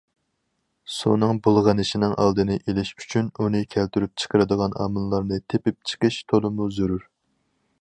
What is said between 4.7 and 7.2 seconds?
ئامىللارنى تېپىپ چىقىش تولىمۇ زۆرۈر.